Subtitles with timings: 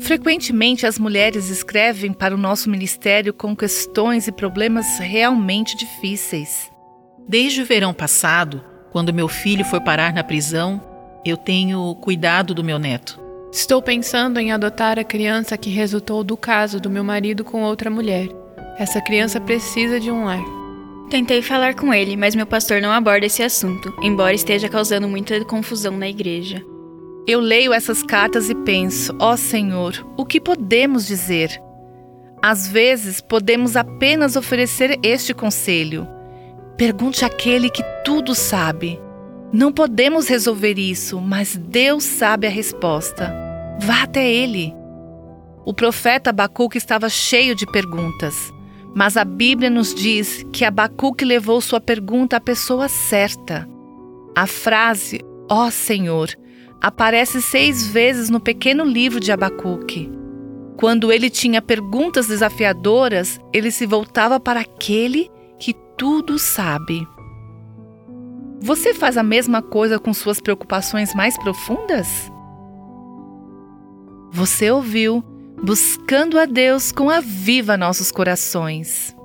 [0.00, 6.70] Frequentemente as mulheres escrevem para o nosso ministério com questões e problemas realmente difíceis.
[7.28, 10.80] Desde o verão passado, quando meu filho foi parar na prisão,
[11.24, 13.20] eu tenho cuidado do meu neto.
[13.52, 17.90] Estou pensando em adotar a criança que resultou do caso do meu marido com outra
[17.90, 18.28] mulher.
[18.78, 20.44] Essa criança precisa de um lar.
[21.10, 25.42] Tentei falar com ele, mas meu pastor não aborda esse assunto, embora esteja causando muita
[25.44, 26.62] confusão na igreja.
[27.28, 31.62] Eu leio essas cartas e penso: ó oh Senhor, o que podemos dizer?
[32.40, 36.08] Às vezes podemos apenas oferecer este conselho.
[36.78, 38.98] Pergunte àquele que tudo sabe.
[39.52, 43.30] Não podemos resolver isso, mas Deus sabe a resposta.
[43.78, 44.74] Vá até ele.
[45.66, 48.50] O profeta Abacuque estava cheio de perguntas,
[48.94, 53.68] mas a Bíblia nos diz que Abacuque levou sua pergunta à pessoa certa.
[54.34, 55.20] A frase,
[55.50, 56.30] ó oh Senhor,
[56.80, 60.10] aparece seis vezes no pequeno livro de Abacuque.
[60.76, 67.06] Quando ele tinha perguntas desafiadoras, ele se voltava para aquele que tudo sabe.
[68.60, 72.30] Você faz a mesma coisa com suas preocupações mais profundas?
[74.30, 75.24] Você ouviu
[75.60, 79.17] Buscando a Deus com a Viva Nossos Corações.